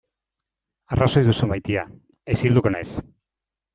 Arrazoi 0.95 1.23
duzu 1.29 1.49
maitea, 1.53 1.85
isilduko 2.37 2.77
naiz. 2.77 2.89